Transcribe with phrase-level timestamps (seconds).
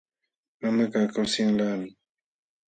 [0.61, 1.89] Mamakaq kawsayanlaqmi.